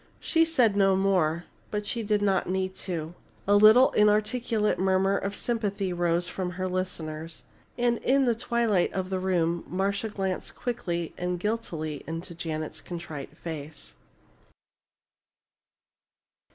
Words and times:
She 0.19 0.45
said 0.45 0.75
no 0.75 0.95
more, 0.95 1.43
but 1.69 1.85
she 1.85 2.01
did 2.01 2.23
not 2.23 2.49
need 2.49 2.73
to. 2.89 3.13
A 3.47 3.55
little 3.55 3.91
inarticulate 3.91 4.79
murmur 4.79 5.15
of 5.15 5.35
sympathy 5.35 5.93
rose 5.93 6.27
from 6.27 6.53
her 6.53 6.67
listeners. 6.67 7.43
And 7.77 7.99
in 7.99 8.25
the 8.25 8.33
twilight 8.33 8.91
of 8.93 9.11
the 9.11 9.19
room 9.19 9.63
Marcia 9.67 10.09
glanced 10.09 10.55
quickly 10.55 11.13
and 11.19 11.39
guiltily 11.39 12.03
into 12.07 12.33
Janet's 12.33 12.81
contrite 12.81 13.37
face. 13.37 13.93